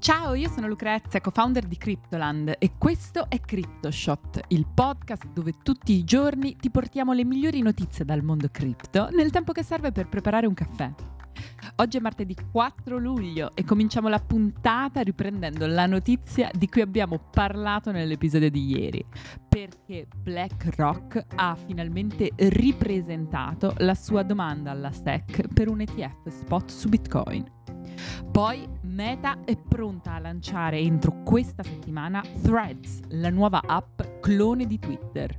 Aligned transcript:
Ciao, 0.00 0.32
io 0.32 0.48
sono 0.48 0.66
Lucrezia, 0.66 1.20
co-founder 1.20 1.66
di 1.66 1.76
Cryptoland 1.76 2.54
e 2.58 2.70
questo 2.78 3.26
è 3.28 3.38
CryptoShot, 3.38 4.40
il 4.48 4.66
podcast 4.66 5.26
dove 5.26 5.52
tutti 5.62 5.92
i 5.92 6.04
giorni 6.04 6.56
ti 6.56 6.70
portiamo 6.70 7.12
le 7.12 7.22
migliori 7.22 7.60
notizie 7.60 8.06
dal 8.06 8.22
mondo 8.22 8.48
cripto 8.50 9.10
nel 9.10 9.30
tempo 9.30 9.52
che 9.52 9.62
serve 9.62 9.92
per 9.92 10.08
preparare 10.08 10.46
un 10.46 10.54
caffè. 10.54 10.90
Oggi 11.76 11.98
è 11.98 12.00
martedì 12.00 12.34
4 12.50 12.96
luglio 12.96 13.50
e 13.54 13.62
cominciamo 13.62 14.08
la 14.08 14.20
puntata 14.20 15.02
riprendendo 15.02 15.66
la 15.66 15.84
notizia 15.84 16.48
di 16.50 16.66
cui 16.66 16.80
abbiamo 16.80 17.18
parlato 17.18 17.92
nell'episodio 17.92 18.48
di 18.48 18.70
ieri, 18.70 19.04
perché 19.50 20.08
BlackRock 20.16 21.26
ha 21.34 21.54
finalmente 21.56 22.30
ripresentato 22.36 23.74
la 23.76 23.94
sua 23.94 24.22
domanda 24.22 24.70
alla 24.70 24.92
SEC 24.92 25.52
per 25.52 25.68
un 25.68 25.82
ETF 25.82 26.26
spot 26.28 26.70
su 26.70 26.88
Bitcoin. 26.88 27.58
Poi 28.30 28.68
Meta 28.82 29.38
è 29.44 29.56
pronta 29.56 30.14
a 30.14 30.18
lanciare 30.18 30.78
entro 30.78 31.22
questa 31.22 31.62
settimana 31.62 32.22
Threads, 32.42 33.00
la 33.08 33.30
nuova 33.30 33.62
app 33.64 34.00
clone 34.20 34.66
di 34.66 34.78
Twitter. 34.78 35.34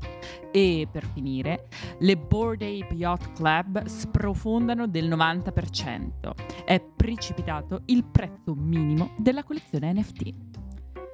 E 0.51 0.87
per 0.91 1.05
finire, 1.05 1.67
le 1.99 2.17
Board 2.17 2.61
Ape 2.61 2.93
Yacht 2.93 3.33
Club 3.33 3.85
sprofondano 3.85 4.87
del 4.87 5.07
90%. 5.09 6.31
È 6.65 6.79
precipitato 6.79 7.81
il 7.85 8.03
prezzo 8.03 8.53
minimo 8.55 9.11
della 9.17 9.43
collezione 9.43 9.93
NFT. 9.93 10.33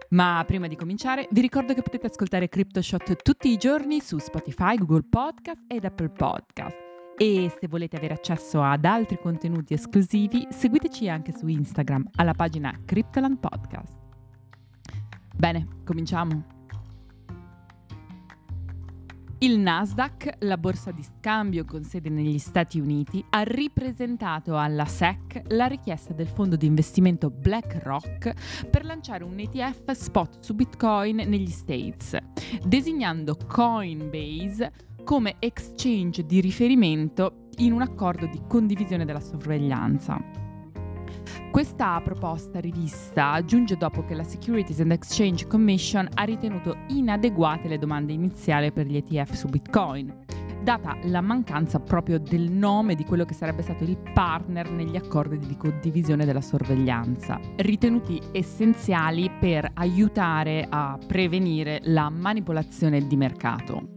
Ma 0.09 0.41
prima 0.47 0.67
di 0.67 0.75
cominciare, 0.75 1.27
vi 1.31 1.41
ricordo 1.41 1.73
che 1.73 1.81
potete 1.81 2.07
ascoltare 2.07 2.47
CryptoShot 2.47 3.21
tutti 3.21 3.49
i 3.49 3.57
giorni 3.57 3.99
su 3.99 4.17
Spotify, 4.19 4.77
Google 4.77 5.03
Podcast 5.09 5.63
ed 5.67 5.83
Apple 5.83 6.09
Podcast. 6.09 6.86
E 7.19 7.51
se 7.59 7.67
volete 7.67 7.95
avere 7.95 8.13
accesso 8.13 8.61
ad 8.61 8.85
altri 8.85 9.17
contenuti 9.17 9.73
esclusivi, 9.73 10.45
seguiteci 10.51 11.09
anche 11.09 11.35
su 11.35 11.47
Instagram 11.47 12.07
alla 12.17 12.33
pagina 12.33 12.71
Cryptoland 12.85 13.39
Podcast. 13.39 13.95
Bene, 15.35 15.67
cominciamo. 15.83 16.55
Il 19.39 19.57
Nasdaq, 19.59 20.37
la 20.39 20.57
borsa 20.57 20.91
di 20.91 21.03
scambio 21.03 21.65
con 21.65 21.83
sede 21.83 22.09
negli 22.09 22.37
Stati 22.37 22.79
Uniti, 22.79 23.23
ha 23.29 23.41
ripresentato 23.41 24.55
alla 24.55 24.85
SEC 24.85 25.41
la 25.49 25.65
richiesta 25.65 26.13
del 26.13 26.27
fondo 26.27 26.55
di 26.55 26.67
investimento 26.67 27.31
BlackRock 27.31 28.67
per 28.69 28.85
lanciare 28.85 29.23
un 29.23 29.39
ETF 29.39 29.91
spot 29.91 30.39
su 30.41 30.53
Bitcoin 30.53 31.15
negli 31.15 31.49
States, 31.49 32.15
designando 32.63 33.37
Coinbase 33.47 34.71
come 35.07 35.37
exchange 35.39 36.25
di 36.25 36.41
riferimento 36.41 37.47
in 37.59 37.71
un 37.71 37.81
accordo 37.81 38.25
di 38.25 38.41
condivisione 38.45 39.05
della 39.05 39.21
sorveglianza. 39.21 40.19
Questa 41.49 42.01
proposta 42.03 42.59
rivista 42.59 43.41
giunge 43.45 43.77
dopo 43.77 44.03
che 44.03 44.13
la 44.13 44.25
Securities 44.25 44.81
and 44.81 44.91
Exchange 44.91 45.47
Commission 45.47 46.09
ha 46.13 46.23
ritenuto 46.23 46.75
inadeguate 46.89 47.69
le 47.69 47.77
domande 47.77 48.11
iniziali 48.11 48.73
per 48.73 48.85
gli 48.85 48.97
ETF 48.97 49.31
su 49.31 49.47
Bitcoin, 49.47 50.13
data 50.61 50.97
la 51.03 51.21
mancanza 51.21 51.79
proprio 51.79 52.19
del 52.19 52.51
nome 52.51 52.95
di 52.95 53.05
quello 53.05 53.23
che 53.23 53.33
sarebbe 53.33 53.61
stato 53.61 53.85
il 53.85 53.97
partner 54.13 54.69
negli 54.71 54.97
accordi 54.97 55.37
di 55.37 55.55
condivisione 55.55 56.25
della 56.25 56.41
sorveglianza, 56.41 57.39
ritenuti 57.55 58.21
essenziali 58.33 59.31
per 59.39 59.71
aiutare 59.75 60.67
a 60.69 60.99
prevenire 61.07 61.79
la 61.83 62.09
manipolazione 62.09 63.07
di 63.07 63.15
mercato. 63.15 63.95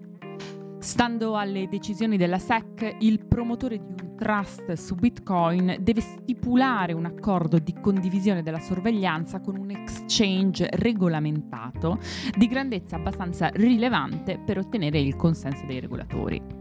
Stando 0.80 1.36
alle 1.36 1.68
decisioni 1.68 2.16
della 2.16 2.38
SEC, 2.38 2.96
il 3.00 3.26
promotore 3.26 3.76
di 3.76 4.02
un 4.02 4.16
trust 4.16 4.72
su 4.72 4.94
Bitcoin 4.94 5.76
deve 5.80 6.00
stipulare 6.00 6.94
un 6.94 7.04
accordo 7.04 7.58
di 7.58 7.74
condivisione 7.80 8.42
della 8.42 8.60
sorveglianza 8.60 9.40
con 9.40 9.58
un 9.58 9.70
exchange 9.70 10.70
regolamentato 10.72 11.98
di 12.34 12.46
grandezza 12.48 12.96
abbastanza 12.96 13.48
rilevante 13.48 14.40
per 14.42 14.56
ottenere 14.56 14.98
il 15.00 15.16
consenso 15.16 15.66
dei 15.66 15.80
regolatori. 15.80 16.59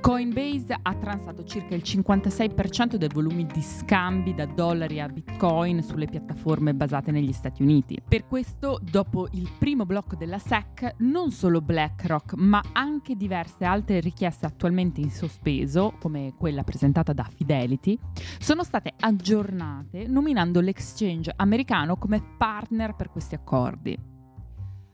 Coinbase 0.00 0.76
ha 0.80 0.94
transato 0.94 1.44
circa 1.44 1.74
il 1.74 1.82
56% 1.84 2.96
dei 2.96 3.08
volumi 3.12 3.46
di 3.46 3.62
scambi 3.62 4.34
da 4.34 4.46
dollari 4.46 5.00
a 5.00 5.08
bitcoin 5.08 5.82
sulle 5.82 6.06
piattaforme 6.06 6.74
basate 6.74 7.10
negli 7.10 7.32
Stati 7.32 7.62
Uniti. 7.62 7.98
Per 8.06 8.26
questo, 8.26 8.80
dopo 8.82 9.28
il 9.32 9.50
primo 9.58 9.86
blocco 9.86 10.16
della 10.16 10.38
SEC, 10.38 10.96
non 10.98 11.30
solo 11.30 11.60
BlackRock, 11.60 12.34
ma 12.34 12.62
anche 12.72 13.16
diverse 13.16 13.64
altre 13.64 14.00
richieste 14.00 14.46
attualmente 14.46 15.00
in 15.00 15.10
sospeso, 15.10 15.94
come 16.00 16.34
quella 16.36 16.62
presentata 16.64 17.12
da 17.12 17.24
Fidelity, 17.24 17.98
sono 18.38 18.64
state 18.64 18.92
aggiornate 18.98 20.06
nominando 20.06 20.60
l'exchange 20.60 21.32
americano 21.36 21.96
come 21.96 22.22
partner 22.36 22.94
per 22.94 23.10
questi 23.10 23.34
accordi. 23.34 24.11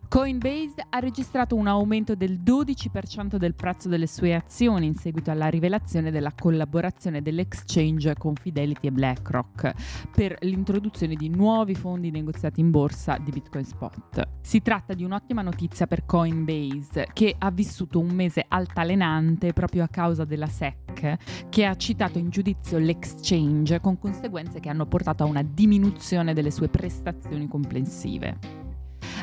Coinbase 0.09 0.87
ha 0.89 1.01
registrato 1.01 1.55
un 1.55 1.67
aumento 1.67 2.15
del 2.15 2.41
12% 2.41 3.37
del 3.37 3.55
prezzo 3.55 3.91
delle 3.91 4.07
sue 4.07 4.35
azioni 4.35 4.87
in 4.87 4.95
seguito 4.95 5.31
alla 5.31 5.49
rivelazione 5.49 6.11
della 6.11 6.33
collaborazione 6.33 7.21
dell'exchange 7.21 8.15
con 8.17 8.35
Fidelity 8.35 8.87
e 8.87 8.91
BlackRock 8.91 10.09
per 10.11 10.39
l'introduzione 10.41 11.15
di 11.15 11.29
nuovi 11.29 11.75
fondi 11.75 12.11
negoziati 12.11 12.61
in 12.61 12.71
borsa 12.71 13.19
di 13.19 13.31
Bitcoin 13.31 13.67
Spot. 13.67 14.27
Si 14.41 14.63
tratta 14.63 14.95
di 14.95 15.05
un'ottima 15.05 15.43
notizia 15.43 15.87
per 15.87 16.07
Coinbase 16.07 17.09
che 17.13 17.35
ha 17.39 17.51
vissuto 17.51 18.01
un 18.01 18.09
mese 18.09 18.47
altalenante 18.49 19.53
proprio 19.53 19.85
a 19.85 19.89
causa 19.89 20.25
della 20.25 20.47
SEC 20.47 21.49
che 21.51 21.65
ha 21.67 21.77
citato 21.77 22.19
in 22.19 22.31
giudizio 22.31 22.79
l'exchange 22.79 23.79
con 23.81 23.99
conseguenze 23.99 24.59
che 24.59 24.71
hanno 24.71 24.87
portato 24.87 25.23
a 25.23 25.27
una 25.27 25.43
diminuzione 25.43 26.33
delle 26.33 26.51
sue 26.51 26.69
prestazioni 26.69 27.47
complessive. 27.47 28.58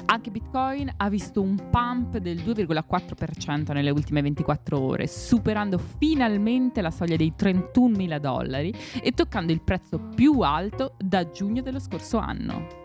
Anche 0.07 0.29
Bitcoin 0.29 0.91
ha 0.97 1.09
visto 1.09 1.41
un 1.41 1.55
pump 1.71 2.17
del 2.17 2.37
2,4% 2.37 3.73
nelle 3.73 3.89
ultime 3.89 4.21
24 4.21 4.79
ore, 4.79 5.07
superando 5.07 5.79
finalmente 5.79 6.81
la 6.81 6.91
soglia 6.91 7.15
dei 7.15 7.33
31 7.35 7.95
mila 7.95 8.19
dollari 8.19 8.73
e 9.01 9.11
toccando 9.11 9.51
il 9.51 9.61
prezzo 9.61 9.99
più 10.15 10.41
alto 10.41 10.95
da 10.99 11.29
giugno 11.31 11.61
dello 11.61 11.79
scorso 11.79 12.17
anno. 12.17 12.83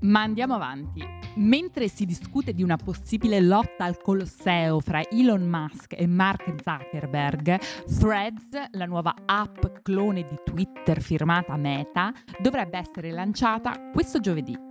Ma 0.00 0.22
andiamo 0.22 0.54
avanti. 0.54 1.04
Mentre 1.36 1.88
si 1.88 2.04
discute 2.04 2.52
di 2.52 2.62
una 2.62 2.76
possibile 2.76 3.40
lotta 3.40 3.84
al 3.84 4.00
Colosseo 4.00 4.80
fra 4.80 5.00
Elon 5.08 5.42
Musk 5.42 5.94
e 5.96 6.06
Mark 6.06 6.52
Zuckerberg, 6.62 7.58
Threads, 7.98 8.70
la 8.72 8.86
nuova 8.86 9.14
app 9.24 9.64
clone 9.82 10.24
di 10.24 10.36
Twitter 10.44 11.00
firmata 11.00 11.56
Meta, 11.56 12.12
dovrebbe 12.40 12.78
essere 12.78 13.12
lanciata 13.12 13.90
questo 13.92 14.18
giovedì. 14.18 14.67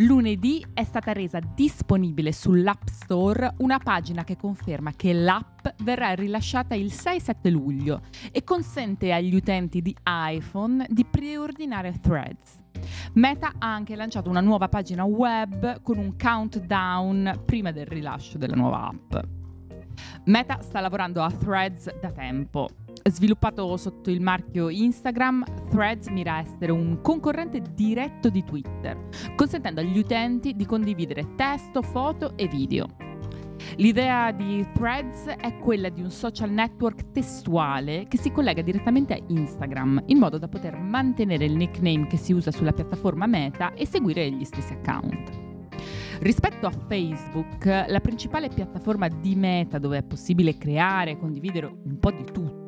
Lunedì 0.00 0.64
è 0.74 0.84
stata 0.84 1.12
resa 1.12 1.40
disponibile 1.40 2.30
sull'App 2.30 2.86
Store 2.86 3.54
una 3.58 3.78
pagina 3.78 4.22
che 4.22 4.36
conferma 4.36 4.92
che 4.92 5.12
l'app 5.12 5.66
verrà 5.82 6.14
rilasciata 6.14 6.76
il 6.76 6.86
6-7 6.86 7.50
luglio 7.50 8.02
e 8.30 8.44
consente 8.44 9.12
agli 9.12 9.34
utenti 9.34 9.82
di 9.82 9.96
iPhone 10.06 10.86
di 10.88 11.04
preordinare 11.04 11.98
Threads. 12.00 12.62
Meta 13.14 13.54
ha 13.58 13.74
anche 13.74 13.96
lanciato 13.96 14.30
una 14.30 14.40
nuova 14.40 14.68
pagina 14.68 15.02
web 15.02 15.82
con 15.82 15.98
un 15.98 16.14
countdown 16.16 17.42
prima 17.44 17.72
del 17.72 17.86
rilascio 17.86 18.38
della 18.38 18.54
nuova 18.54 18.86
app. 18.86 19.26
Meta 20.26 20.62
sta 20.62 20.78
lavorando 20.78 21.22
a 21.22 21.30
Threads 21.32 21.98
da 21.98 22.12
tempo 22.12 22.68
Sviluppato 23.10 23.76
sotto 23.76 24.10
il 24.10 24.20
marchio 24.20 24.68
Instagram, 24.68 25.44
Threads 25.70 26.08
mira 26.08 26.34
a 26.34 26.40
essere 26.40 26.72
un 26.72 27.00
concorrente 27.00 27.62
diretto 27.74 28.28
di 28.28 28.44
Twitter, 28.44 29.08
consentendo 29.34 29.80
agli 29.80 29.98
utenti 29.98 30.54
di 30.54 30.66
condividere 30.66 31.34
testo, 31.34 31.80
foto 31.80 32.36
e 32.36 32.46
video. 32.48 32.86
L'idea 33.76 34.30
di 34.32 34.66
Threads 34.72 35.26
è 35.26 35.56
quella 35.58 35.88
di 35.88 36.00
un 36.00 36.10
social 36.10 36.50
network 36.50 37.10
testuale 37.10 38.06
che 38.08 38.18
si 38.18 38.30
collega 38.30 38.62
direttamente 38.62 39.14
a 39.14 39.20
Instagram, 39.26 40.04
in 40.06 40.18
modo 40.18 40.38
da 40.38 40.48
poter 40.48 40.76
mantenere 40.76 41.44
il 41.44 41.56
nickname 41.56 42.06
che 42.06 42.16
si 42.16 42.32
usa 42.32 42.50
sulla 42.50 42.72
piattaforma 42.72 43.26
Meta 43.26 43.72
e 43.74 43.86
seguire 43.86 44.30
gli 44.30 44.44
stessi 44.44 44.72
account. 44.74 45.46
Rispetto 46.20 46.66
a 46.66 46.70
Facebook, 46.70 47.64
la 47.64 48.00
principale 48.00 48.48
piattaforma 48.48 49.06
di 49.06 49.36
Meta 49.36 49.78
dove 49.78 49.98
è 49.98 50.02
possibile 50.02 50.58
creare 50.58 51.12
e 51.12 51.18
condividere 51.18 51.66
un 51.66 51.98
po' 52.00 52.10
di 52.10 52.24
tutto, 52.24 52.67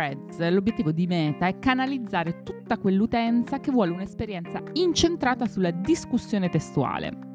Threads 0.00 0.48
l'obiettivo 0.48 0.92
di 0.92 1.06
Meta 1.06 1.46
è 1.46 1.58
canalizzare 1.58 2.42
tutta 2.42 2.78
quell'utenza 2.78 3.60
che 3.60 3.70
vuole 3.70 3.90
un'esperienza 3.90 4.62
incentrata 4.72 5.44
sulla 5.44 5.70
discussione 5.70 6.48
testuale. 6.48 7.28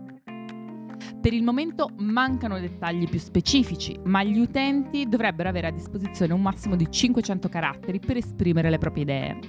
Per 1.21 1.31
il 1.31 1.43
momento 1.43 1.91
mancano 1.97 2.59
dettagli 2.59 3.07
più 3.07 3.19
specifici, 3.19 3.99
ma 4.05 4.23
gli 4.23 4.39
utenti 4.39 5.07
dovrebbero 5.07 5.47
avere 5.47 5.67
a 5.67 5.71
disposizione 5.71 6.33
un 6.33 6.41
massimo 6.41 6.75
di 6.75 6.89
500 6.89 7.49
caratteri 7.49 7.99
per 7.99 8.17
esprimere 8.17 8.71
le 8.71 8.79
proprie 8.79 9.03
idee. 9.03 9.39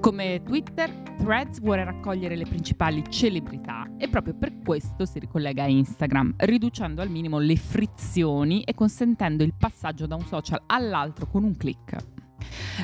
Come 0.00 0.42
Twitter, 0.42 0.90
Threads 1.18 1.60
vuole 1.60 1.84
raccogliere 1.84 2.34
le 2.34 2.46
principali 2.46 3.04
celebrità 3.08 3.88
e 3.96 4.08
proprio 4.08 4.34
per 4.34 4.58
questo 4.58 5.04
si 5.04 5.20
ricollega 5.20 5.62
a 5.62 5.68
Instagram, 5.68 6.34
riducendo 6.38 7.00
al 7.00 7.10
minimo 7.10 7.38
le 7.38 7.54
frizioni 7.54 8.62
e 8.62 8.74
consentendo 8.74 9.44
il 9.44 9.54
passaggio 9.56 10.06
da 10.06 10.16
un 10.16 10.24
social 10.24 10.62
all'altro 10.66 11.28
con 11.28 11.44
un 11.44 11.56
clic. 11.56 12.19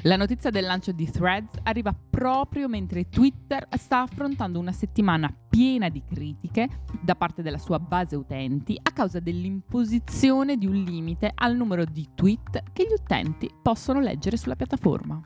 La 0.02 0.16
notizia 0.16 0.50
del 0.50 0.64
lancio 0.64 0.92
di 0.92 1.10
Threads 1.10 1.58
arriva 1.62 1.94
proprio 1.94 2.68
mentre 2.68 3.08
Twitter 3.08 3.66
sta 3.76 4.02
affrontando 4.02 4.58
una 4.58 4.72
settimana 4.72 5.34
piena 5.48 5.88
di 5.88 6.02
critiche 6.04 6.68
da 7.00 7.14
parte 7.14 7.42
della 7.42 7.58
sua 7.58 7.78
base 7.78 8.16
utenti 8.16 8.78
a 8.80 8.90
causa 8.92 9.20
dell'imposizione 9.20 10.56
di 10.56 10.66
un 10.66 10.74
limite 10.74 11.32
al 11.34 11.56
numero 11.56 11.84
di 11.84 12.08
tweet 12.14 12.62
che 12.72 12.84
gli 12.84 12.92
utenti 12.92 13.50
possono 13.62 14.00
leggere 14.00 14.36
sulla 14.36 14.56
piattaforma. 14.56 15.20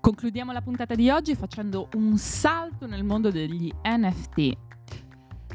Concludiamo 0.00 0.52
la 0.52 0.62
puntata 0.62 0.94
di 0.94 1.10
oggi 1.10 1.34
facendo 1.34 1.88
un 1.94 2.16
salto 2.16 2.86
nel 2.86 3.02
mondo 3.02 3.30
degli 3.30 3.72
NFT 3.82 4.56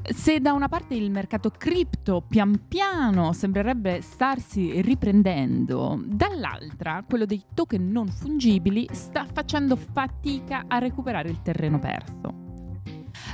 se 0.04 0.40
da 0.40 0.54
una 0.54 0.68
parte 0.68 0.96
il 0.96 1.12
mercato 1.12 1.50
cripto 1.50 2.24
pian 2.28 2.68
piano 2.68 3.34
sembrerebbe 3.34 4.02
starsi 4.02 4.82
riprendendo, 4.82 6.02
dall'altra 6.06 7.04
quello 7.08 7.26
dei 7.26 7.44
token 7.54 7.90
non 7.90 8.08
fungibili 8.08 8.88
sta 8.92 9.26
facendo 9.32 9.76
fatica 9.76 10.66
a 10.68 10.80
recuperare 10.80 11.30
il 11.30 11.42
terreno 11.42 11.80
perso. 11.80 12.40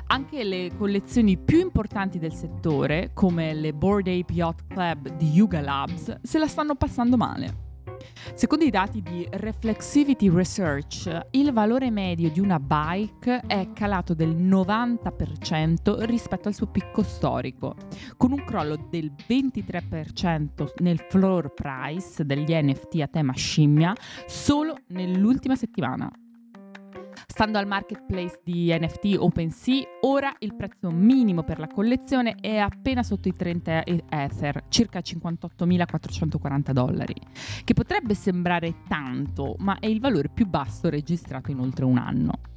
Anche 0.07 0.43
le 0.43 0.71
collezioni 0.77 1.37
più 1.37 1.59
importanti 1.59 2.17
del 2.17 2.33
settore, 2.33 3.11
come 3.13 3.53
le 3.53 3.73
Board 3.73 4.07
Ape 4.07 4.33
Yacht 4.33 4.67
Club 4.67 5.09
di 5.17 5.29
Yuga 5.29 5.61
Labs, 5.61 6.21
se 6.21 6.39
la 6.39 6.47
stanno 6.47 6.75
passando 6.75 7.17
male. 7.17 7.66
Secondo 8.33 8.65
i 8.65 8.69
dati 8.69 9.01
di 9.01 9.27
Reflexivity 9.29 10.29
Research, 10.29 11.27
il 11.31 11.51
valore 11.51 11.89
medio 11.89 12.29
di 12.29 12.39
una 12.39 12.59
bike 12.59 13.41
è 13.47 13.71
calato 13.73 14.13
del 14.13 14.35
90% 14.35 16.03
rispetto 16.05 16.47
al 16.47 16.53
suo 16.53 16.67
picco 16.67 17.03
storico, 17.03 17.75
con 18.15 18.31
un 18.31 18.43
crollo 18.43 18.87
del 18.89 19.11
23% 19.27 20.73
nel 20.77 20.99
floor 21.09 21.53
price 21.53 22.25
degli 22.25 22.53
NFT 22.53 23.01
a 23.01 23.07
tema 23.07 23.33
scimmia 23.33 23.95
solo 24.25 24.77
nell'ultima 24.87 25.55
settimana. 25.55 26.11
Stando 27.25 27.57
al 27.57 27.67
marketplace 27.67 28.41
di 28.43 28.75
NFT 28.77 29.15
OpenSea, 29.17 29.83
ora 30.01 30.33
il 30.39 30.55
prezzo 30.55 30.89
minimo 30.91 31.43
per 31.43 31.59
la 31.59 31.67
collezione 31.67 32.35
è 32.39 32.57
appena 32.57 33.03
sotto 33.03 33.27
i 33.27 33.33
30 33.33 33.85
Ether, 33.85 34.65
circa 34.69 34.99
58.440 34.99 36.71
dollari, 36.71 37.15
che 37.63 37.73
potrebbe 37.73 38.13
sembrare 38.13 38.83
tanto, 38.87 39.55
ma 39.59 39.79
è 39.79 39.87
il 39.87 39.99
valore 39.99 40.29
più 40.29 40.47
basso 40.47 40.89
registrato 40.89 41.51
in 41.51 41.59
oltre 41.59 41.85
un 41.85 41.97
anno. 41.97 42.56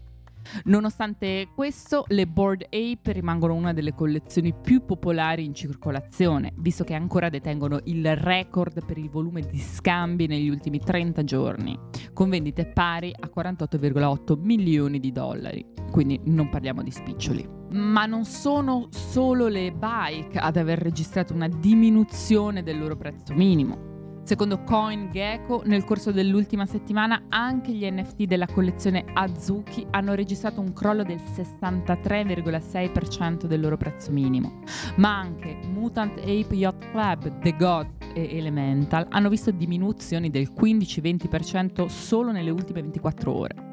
Nonostante 0.65 1.49
questo, 1.55 2.05
le 2.09 2.27
Board 2.27 2.65
Ape 2.65 3.13
rimangono 3.13 3.55
una 3.55 3.73
delle 3.73 3.95
collezioni 3.95 4.55
più 4.55 4.85
popolari 4.85 5.45
in 5.45 5.55
circolazione, 5.55 6.53
visto 6.57 6.85
che 6.85 6.95
ancora 6.95 7.29
detengono 7.29 7.81
il 7.85 8.17
record 8.17 8.85
per 8.85 8.99
il 8.99 9.11
volume 9.11 9.43
di 9.43 9.59
scambi 9.59 10.27
negli 10.27 10.49
ultimi 10.49 10.79
30 10.79 11.25
giorni, 11.25 11.79
con 12.13 12.29
vendite 12.31 12.67
pari 12.67 13.13
a 13.19 13.31
48,8 13.35 14.39
milioni 14.41 14.99
di 15.01 15.13
dollari. 15.13 15.65
Quindi 15.91 16.21
non 16.25 16.49
parliamo 16.49 16.83
di 16.83 16.91
spiccioli. 16.91 17.59
Ma 17.73 18.07
non 18.07 18.25
sono 18.25 18.89
solo 18.91 19.49
le 19.49 19.73
bike 19.73 20.39
ad 20.39 20.57
aver 20.57 20.79
registrato 20.79 21.35
una 21.35 21.49
diminuzione 21.49 22.63
del 22.63 22.79
loro 22.79 22.97
prezzo 22.97 23.35
minimo. 23.35 23.90
Secondo 24.31 24.63
CoinGecko, 24.63 25.63
nel 25.65 25.83
corso 25.83 26.13
dell'ultima 26.13 26.65
settimana 26.65 27.25
anche 27.31 27.73
gli 27.73 27.85
NFT 27.85 28.27
della 28.27 28.47
collezione 28.47 29.05
Azuki 29.13 29.85
hanno 29.91 30.15
registrato 30.15 30.61
un 30.61 30.73
crollo 30.73 31.03
del 31.03 31.19
63,6% 31.19 33.47
del 33.47 33.59
loro 33.59 33.77
prezzo 33.77 34.13
minimo, 34.13 34.61
ma 34.99 35.19
anche 35.19 35.59
Mutant 35.73 36.19
Ape 36.19 36.55
Yacht 36.55 36.93
Club, 36.93 37.41
The 37.41 37.57
Gods 37.57 38.07
e 38.15 38.37
Elemental 38.37 39.09
hanno 39.11 39.29
visto 39.29 39.51
diminuzioni 39.51 40.31
del 40.31 40.53
15-20% 40.57 41.87
solo 41.87 42.31
nelle 42.31 42.51
ultime 42.51 42.83
24 42.83 43.37
ore. 43.37 43.70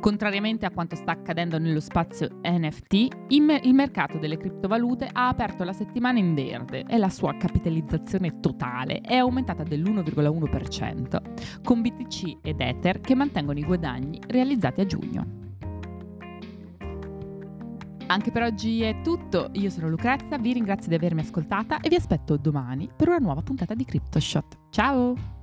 Contrariamente 0.00 0.66
a 0.66 0.70
quanto 0.70 0.94
sta 0.94 1.12
accadendo 1.12 1.58
nello 1.58 1.80
spazio 1.80 2.28
NFT, 2.42 3.08
il 3.28 3.74
mercato 3.74 4.18
delle 4.18 4.36
criptovalute 4.36 5.08
ha 5.10 5.28
aperto 5.28 5.64
la 5.64 5.72
settimana 5.72 6.18
in 6.18 6.34
verde 6.34 6.84
e 6.86 6.96
la 6.98 7.10
sua 7.10 7.34
capitalizzazione 7.36 8.40
totale 8.40 9.00
è 9.00 9.16
aumentata 9.16 9.62
dell'1,1%, 9.64 11.62
con 11.62 11.82
BTC 11.82 12.38
ed 12.42 12.60
Ether 12.60 13.00
che 13.00 13.14
mantengono 13.14 13.58
i 13.58 13.64
guadagni 13.64 14.20
realizzati 14.28 14.80
a 14.80 14.86
giugno. 14.86 15.44
Anche 18.08 18.30
per 18.30 18.42
oggi 18.44 18.82
è 18.82 19.00
tutto, 19.02 19.50
io 19.54 19.68
sono 19.68 19.88
Lucrezia, 19.88 20.38
vi 20.38 20.52
ringrazio 20.52 20.88
di 20.88 20.94
avermi 20.94 21.22
ascoltata 21.22 21.80
e 21.80 21.88
vi 21.88 21.96
aspetto 21.96 22.36
domani 22.36 22.88
per 22.94 23.08
una 23.08 23.18
nuova 23.18 23.42
puntata 23.42 23.74
di 23.74 23.84
CryptoShot. 23.84 24.58
Ciao! 24.70 25.35